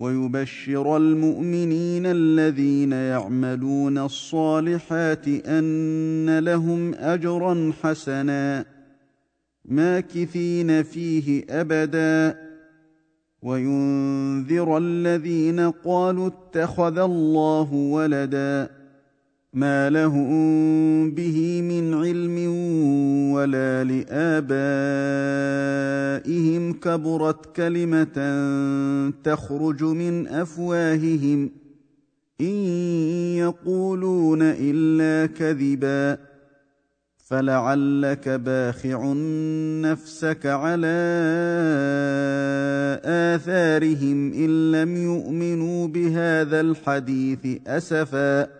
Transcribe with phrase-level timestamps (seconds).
[0.00, 8.64] ويبشر المؤمنين الذين يعملون الصالحات أن لهم أجرا حسنا
[9.64, 12.38] ماكثين فيه أبدا.
[13.42, 18.79] وينذر الذين قالوا اتخذ الله ولدا.
[19.52, 22.38] ما لهم به من علم
[23.32, 24.32] ولا لابائهم
[26.72, 28.18] كبرت كلمه
[29.24, 31.50] تخرج من افواههم
[32.40, 32.54] ان
[33.36, 36.18] يقولون الا كذبا
[37.18, 39.12] فلعلك باخع
[39.82, 41.00] نفسك على
[43.04, 48.59] اثارهم ان لم يؤمنوا بهذا الحديث اسفا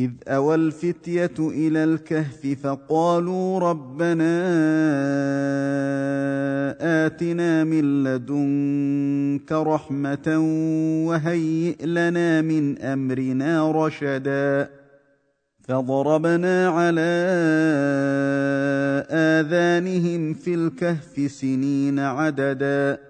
[0.00, 4.40] إذ أوى الفتية إلى الكهف فقالوا ربنا
[7.06, 10.38] آتنا من لدنك رحمة
[11.06, 14.70] وهيئ لنا من أمرنا رشدا
[15.68, 17.10] فضربنا على
[19.10, 23.09] آذانهم في الكهف سنين عددا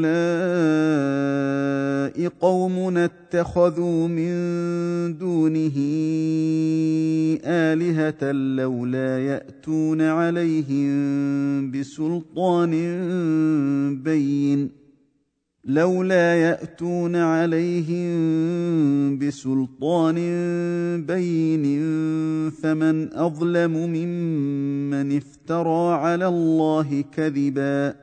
[2.28, 4.34] قوم اتخذوا من
[5.18, 5.74] دونه
[7.46, 12.72] آلهة لولا يأتون عليهم بسلطان
[14.03, 14.69] بين.
[15.66, 18.13] لولا يأتون عليهم
[19.19, 20.16] بسلطان
[21.07, 21.63] بين.
[22.50, 28.03] فمن أظلم ممن افترى على الله كذبا.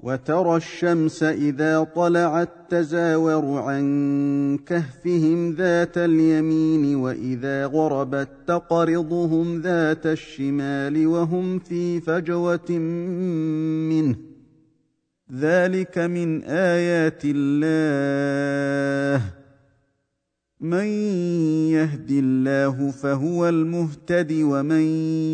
[0.00, 11.58] وترى الشمس إذا طلعت تزاور عن كهفهم ذات اليمين وإذا غربت تقرضهم ذات الشمال وهم
[11.58, 12.70] في فجوة
[13.90, 14.16] منه.
[15.32, 19.22] ذلك من آيات الله.
[20.60, 20.86] من
[21.68, 24.80] يهد الله فهو المهتد ومن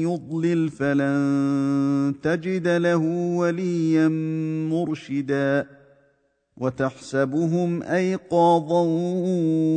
[0.03, 2.97] يضلل فلن تجد له
[3.37, 4.09] وليا
[4.69, 5.67] مرشدا
[6.57, 8.83] وتحسبهم أيقاظا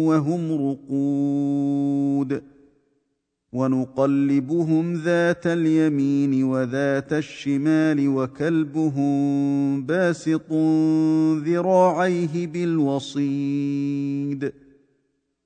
[0.08, 2.42] وهم رقود
[3.54, 10.52] ونقلبهم ذات اليمين وذات الشمال وكلبهم باسط
[11.46, 13.86] ذراعيه بالوصيد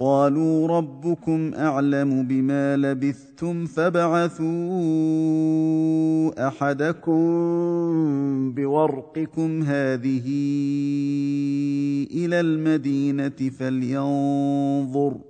[0.00, 4.46] قالوا ربكم أعلم بما لبثتم فابعثوا
[6.48, 7.20] أحدكم
[8.54, 10.26] بورقكم هذه
[12.14, 15.29] إلى المدينة فلينظر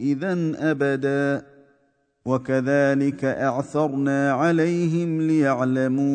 [0.00, 1.42] اذا أبدا
[2.26, 6.06] وكذلك أعثرنا عليهم ليعلموا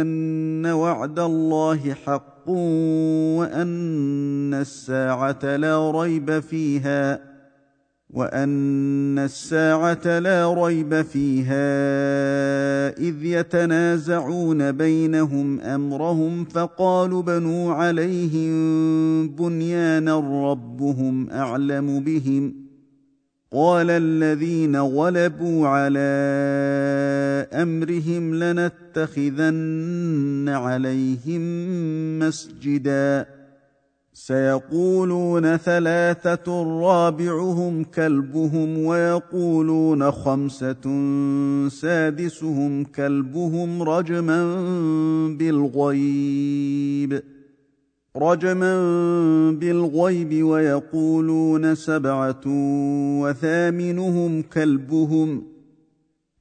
[0.00, 2.48] أن وعد الله حق
[3.38, 7.35] وأن الساعة لا ريب فيها
[8.10, 11.68] وان الساعة لا ريب فيها
[12.98, 18.56] اذ يتنازعون بينهم امرهم فقالوا بنوا عليهم
[19.28, 20.18] بنيانا
[20.52, 22.66] ربهم اعلم بهم
[23.52, 25.98] قال الذين غلبوا على
[27.52, 29.64] امرهم لنتخذن
[30.48, 31.42] عليهم
[32.18, 33.35] مسجدا
[34.16, 40.84] سيقولون ثلاثة رابعهم كلبهم ويقولون خمسة
[41.68, 44.44] سادسهم كلبهم رجما
[45.38, 47.22] بالغيب
[48.16, 48.72] رجما
[49.50, 52.42] بالغيب ويقولون سبعة
[53.20, 55.55] وثامنهم كلبهم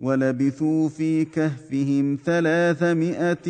[0.00, 3.48] ولبثوا في كهفهم ثلاثمائة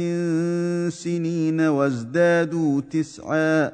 [0.89, 3.73] سنين وازدادوا تسعا.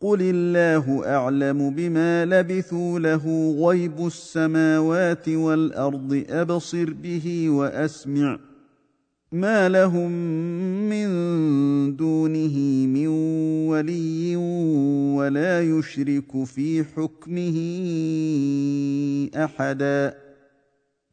[0.00, 8.38] قل الله أعلم بما لبثوا له غيب السماوات والأرض أبصر به وأسمع.
[9.32, 10.10] ما لهم
[10.88, 11.08] من
[11.96, 13.06] دونه من
[13.68, 14.36] ولي
[15.16, 17.58] ولا يشرك في حكمه
[19.44, 20.27] أحدا.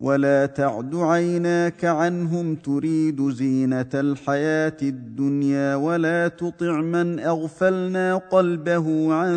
[0.00, 9.32] ولا تعد عيناك عنهم تريد زينة الحياة الدنيا ولا تطع من أغفلنا قلبه عن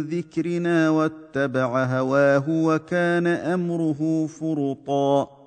[0.00, 5.38] ذكرنا واتبع هواه وكان أمره فرطا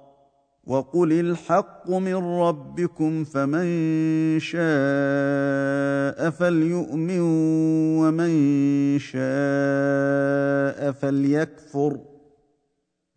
[0.68, 3.68] وقل الحق من ربكم فمن
[4.40, 7.20] شاء فليؤمن
[8.00, 8.34] ومن
[9.00, 12.11] شاء فليكفر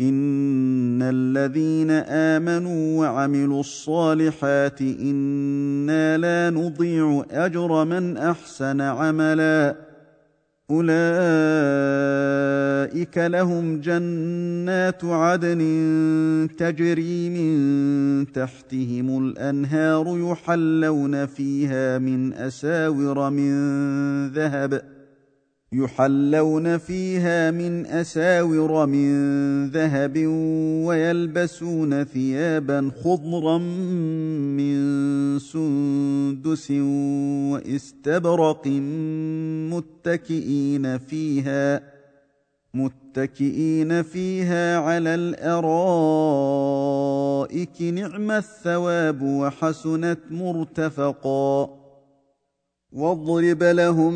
[0.00, 9.76] ان الذين امنوا وعملوا الصالحات أنا لا نضيع اجر من احسن عملا
[10.70, 10.90] اولئك
[13.18, 15.58] لهم جنات عدن
[16.58, 23.52] تجري من تحتهم الانهار يحلون فيها من اساور من
[24.28, 24.99] ذهب
[25.72, 29.10] يحلون فيها من أساور من
[29.70, 30.26] ذهب
[30.86, 33.58] ويلبسون ثيابا خضرا
[34.58, 34.78] من
[35.38, 36.70] سندس
[37.50, 38.66] واستبرق
[39.70, 41.82] متكئين فيها
[42.74, 45.82] متكئين فيها على الأرائك
[47.82, 51.79] نعم الثواب وحسنت مرتفقا.
[52.92, 54.14] واضرب لهم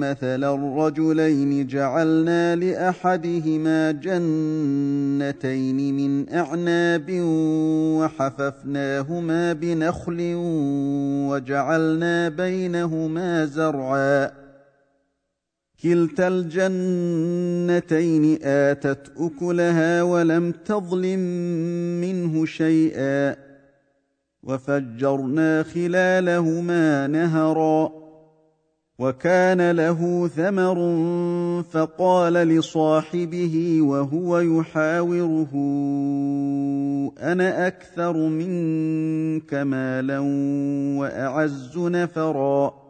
[0.00, 7.20] مثلا الرجلين جعلنا لأحدهما جنتين من أعناب
[8.00, 10.32] وحففناهما بنخل
[11.30, 14.30] وجعلنا بينهما زرعا.
[15.82, 21.20] كلتا الجنتين آتت أكلها ولم تظلم
[22.00, 23.49] منه شيئا.
[24.42, 27.92] وفجرنا خلالهما نهرا
[28.98, 30.76] وكان له ثمر
[31.62, 35.50] فقال لصاحبه وهو يحاوره
[37.18, 40.18] أنا أكثر منك مالا
[40.98, 42.89] وأعز نفرا.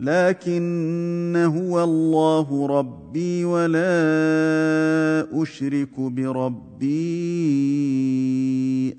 [0.00, 3.82] لكن هو الله ربي ولا
[5.42, 6.96] أشرك بربي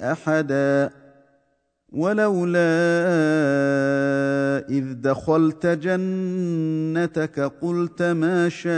[0.01, 0.89] أحدا.
[1.93, 2.59] ولولا
[4.69, 8.71] إذ دخلت جنتك قلت ما شاء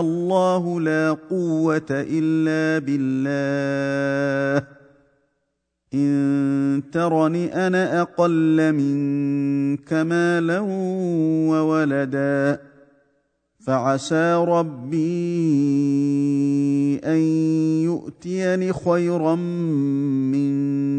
[0.00, 4.66] الله لا قوة إلا بالله.
[5.94, 10.60] إن ترني أنا أقل منك مالا
[11.50, 12.60] وولدا
[13.66, 14.96] فعسى ربي
[17.04, 17.18] أن
[17.84, 20.50] يؤتيني خيرا من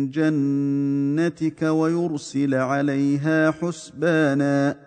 [0.09, 4.86] جنتك ويرسل عليها حسبانا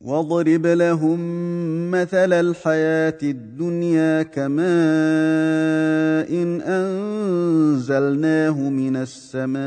[0.00, 1.20] واضرب لهم
[1.90, 4.60] مثل الحياة الدنيا كماء
[6.42, 9.60] إن انزلناه من السماء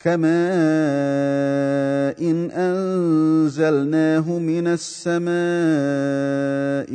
[0.00, 0.34] كماء
[2.30, 5.34] إن انزلناه من السماء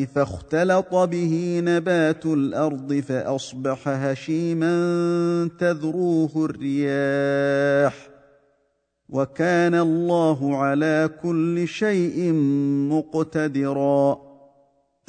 [0.06, 8.19] فاختلط به نبات الأرض فاصبح هشيما تذروه الرياح
[9.10, 12.34] وكان الله على كل شيء
[12.92, 14.30] مقتدرا.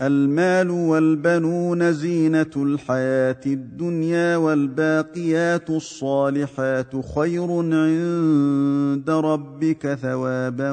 [0.01, 10.73] المال والبنون زينة الحياة الدنيا والباقيات الصالحات خير عند ربك ثوابا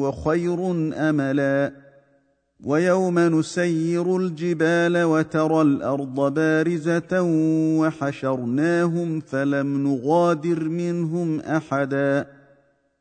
[0.00, 1.72] وخير أملا.
[2.64, 7.22] ويوم نسير الجبال وترى الأرض بارزة
[7.80, 12.33] وحشرناهم فلم نغادر منهم أحدا.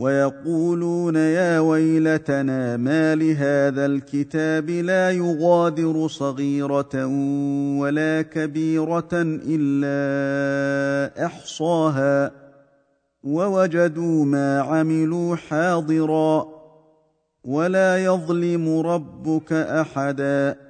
[0.00, 7.06] ويقولون يا ويلتنا ما لهذا الكتاب لا يغادر صغيرة
[7.80, 12.30] ولا كبيرة إلا أحصاها
[13.22, 16.48] ووجدوا ما عملوا حاضرا
[17.44, 20.69] ولا يظلم ربك أحدا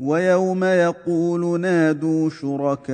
[0.00, 2.92] ويوم يقول نادوا شركائي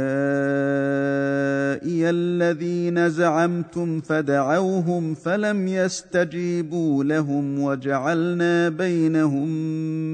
[2.11, 9.49] الذين زعمتم فدعوهم فلم يستجيبوا لهم وجعلنا بينهم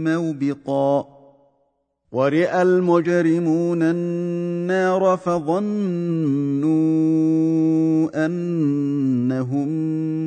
[0.04, 1.06] موبقا.
[2.12, 5.54] ورئ المجرمون النار فظنوا
[8.26, 9.68] أنهم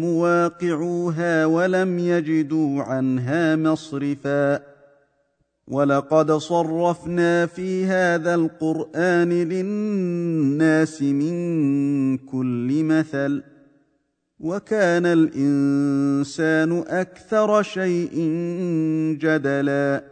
[0.02, 4.77] مواقعوها ولم يجدوا عنها مصرفا.
[5.68, 13.44] ولقد صرفنا في هذا القران للناس من كل مثل
[14.40, 18.16] وكان الانسان أكثر شيء
[19.20, 20.04] جدلا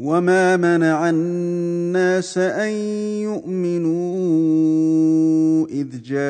[0.00, 2.72] وما منع الناس ان
[3.20, 4.00] يؤمنوا
[5.68, 6.20] اذ جاءهم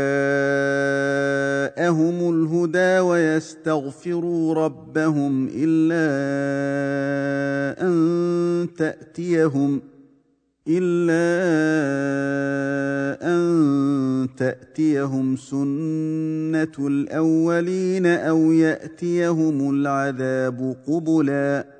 [2.35, 6.07] الهدى ويستغفروا ربهم الا
[7.87, 9.81] ان تاتيهم
[10.69, 11.31] الا
[13.23, 21.80] ان تاتيهم سنه الاولين أو ياتيهم العذاب قبلا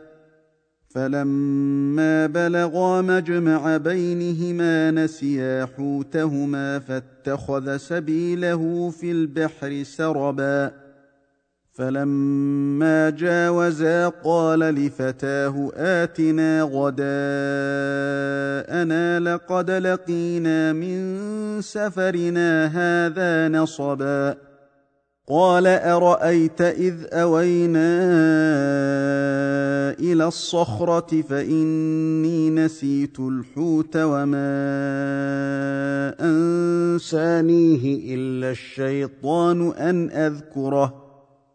[0.93, 10.71] فلما بلغا مجمع بينهما نسيا حوتهما فاتخذ سبيله في البحر سربا
[11.73, 16.99] فلما جاوزا قال لفتاه اتنا غداءنا
[19.19, 21.21] لقد لقينا من
[21.61, 24.50] سفرنا هذا نصبا
[25.27, 28.01] قال أرأيت إذ أوينا
[29.99, 34.51] إلى الصخرة فإني نسيت الحوت وما
[36.19, 41.03] أنسانيه إلا الشيطان أن أذكره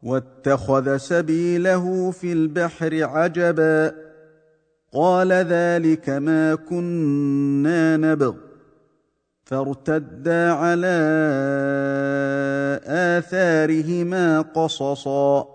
[0.03, 3.95] واتخذ سبيله في البحر عجبا
[4.93, 8.46] قال ذلك ما كنا نبغ
[9.47, 10.97] فارتدا على
[12.87, 15.49] آثارهما قصصا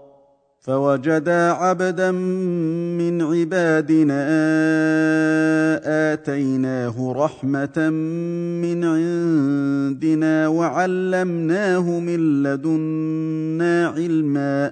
[0.60, 4.22] فوجدا عبدا من عبادنا
[6.14, 7.90] آتيناه رحمة
[8.64, 14.72] من عندنا وعلمناه من لدنا علما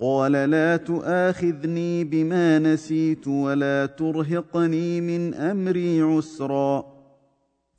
[0.00, 6.84] قال لا تؤاخذني بما نسيت ولا ترهقني من أمري عسرا.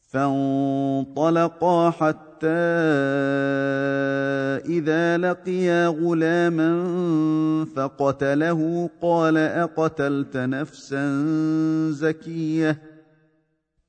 [0.10, 2.48] فانطلقا حتى
[4.66, 6.86] إذا لقيا غلاما
[7.76, 8.90] فقتله.
[9.02, 11.26] قال أقتلت نفسا
[11.92, 12.91] زكية؟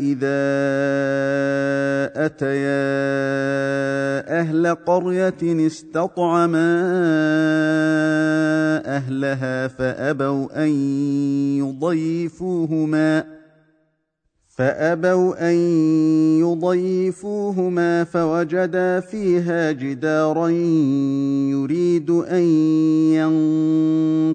[0.00, 0.44] إذا
[2.24, 2.84] أتيا
[4.40, 6.70] أهل قرية استطعما
[8.86, 10.68] أهلها فأبوا أن
[11.58, 13.24] يضيفوهما
[14.56, 15.54] فأبوا أن
[16.40, 20.48] يضيفوهما فوجدا فيها جدارا
[21.50, 22.42] يريد أن
[23.12, 23.53] ينقض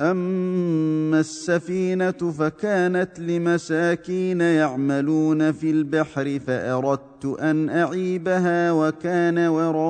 [0.00, 9.88] اما السفينه فكانت لمساكين يعملون في البحر فاردت ان اعيبها وكان وراءهم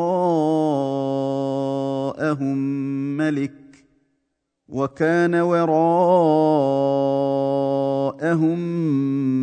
[3.16, 3.52] ملك
[4.68, 5.78] وكان وراءهم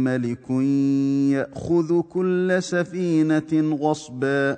[0.04, 0.50] ملك
[1.32, 4.58] ياخذ كل سفينه غصبا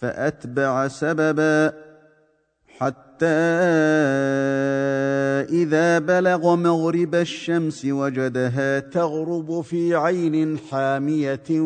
[0.00, 1.72] فأتبع سببا
[2.78, 3.26] حتى
[5.50, 11.60] إذا بلغ مغرب الشمس وجدها تغرب في عين حامية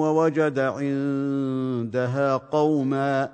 [0.00, 3.28] ووجد عندها قوما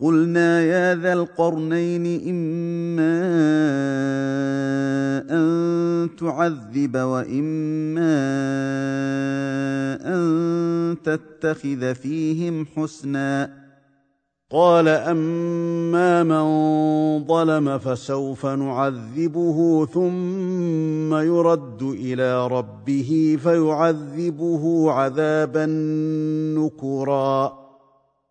[0.00, 3.18] قلنا يا ذا القرنين إما
[5.30, 8.14] أن تعذب وإما
[10.14, 13.50] أن تتخذ فيهم حسنا.
[14.50, 16.44] قال أما من
[17.24, 25.66] ظلم فسوف نعذبه ثم يرد إلى ربه فيعذبه عذابا
[26.56, 27.67] نكرا.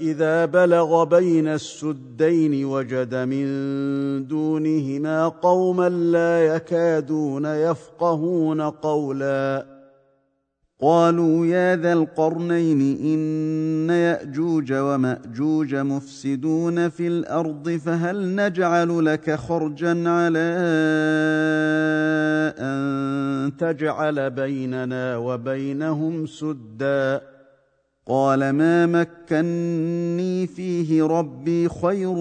[0.00, 3.46] إذا بلغ بين السدين وجد من
[4.26, 9.74] دونهما قوما لا يكادون يفقهون قولا.
[10.80, 20.38] قالوا يا ذا القرنين إن يأجوج ومأجوج مفسدون في الأرض فهل نجعل لك خرجا على
[22.58, 27.33] أن تجعل بيننا وبينهم سدا؟
[28.06, 32.14] قال ما مكني فيه ربي خير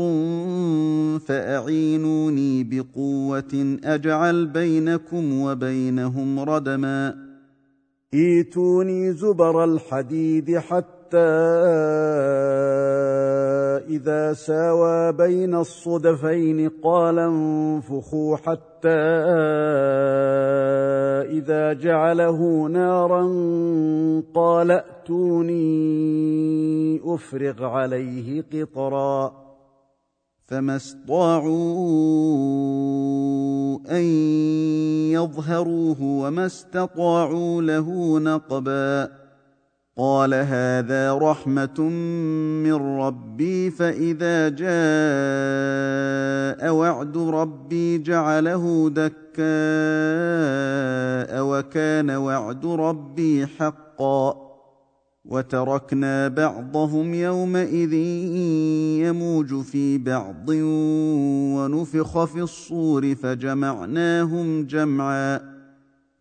[1.20, 7.16] فأعينوني بقوة أجعل بينكم وبينهم ردما.
[8.14, 11.03] إيتوني زبر الحديد حتى
[13.90, 19.04] إذا ساوى بين الصدفين قال انفخوا حتى
[21.30, 23.24] إذا جعله نارا
[24.36, 25.64] قال ائتوني
[27.06, 29.44] أفرغ عليه قطرا
[30.48, 31.54] فما استطاعوا
[33.92, 34.04] أن
[35.12, 39.23] يظهروه وما استطاعوا له نقبا
[39.98, 41.82] قال هذا رحمة
[42.64, 44.74] من ربي فإذا جاء
[46.74, 49.14] وعد ربي جعله دكاء
[51.46, 54.44] وكان وعد ربي حقا.
[55.26, 57.94] وتركنا بعضهم يومئذ
[59.04, 60.50] يموج في بعض
[61.56, 65.53] ونفخ في الصور فجمعناهم جمعا.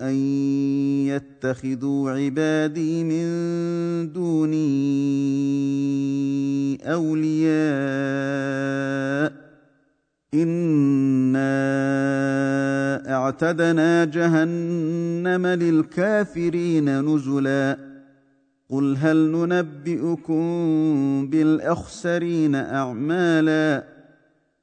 [0.00, 0.14] أن
[1.06, 3.26] يتخذوا عبادي من
[4.12, 4.66] دوني
[6.92, 8.26] أولياء
[10.34, 11.56] إنا
[13.14, 17.78] أعتدنا جهنم للكافرين نزلا
[18.70, 20.42] قل هل ننبئكم
[21.30, 23.95] بالأخسرين أعمالا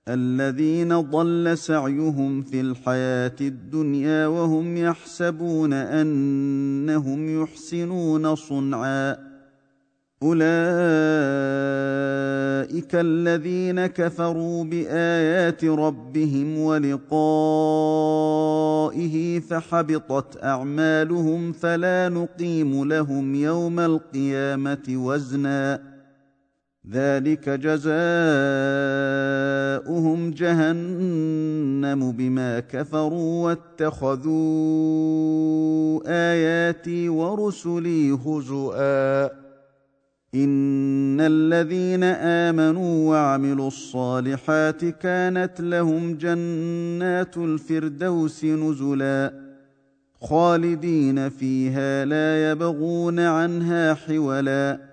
[0.08, 9.18] الذين ضل سعيهم في الحياة الدنيا وهم يحسبون أنهم يحسنون صنعا.
[10.24, 10.44] أولئك
[12.96, 17.00] الذين كفروا بآيات ربهم ولقائه
[19.40, 25.93] فحبطت أعمالهم فلا نقيم لهم يوم القيامة وزنا.
[26.92, 27.92] ذلك جزاؤهم
[30.32, 34.34] جهنم بما كفروا واتخذوا
[36.08, 39.26] آياتي ورسلي هزؤا.
[40.36, 49.34] إن الذين آمنوا وعملوا الصالحات كانت لهم جنات الفردوس نزلا.
[50.22, 54.93] خالدين فيها لا يبغون عنها حولا.